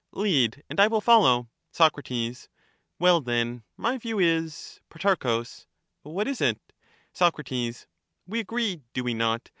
[0.11, 1.47] Pro, Lead, and I will follow.
[1.73, 1.95] Soc,
[2.97, 5.43] Well, then, my view is— Pro.
[6.01, 6.59] What is it?
[7.13, 7.37] Soc.
[7.47, 9.47] We agree— do we not?